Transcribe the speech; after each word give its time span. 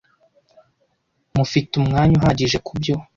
Mufite 1.35 1.71
umwanya 1.81 2.13
uhagije 2.19 2.57
kubyo. 2.65 2.95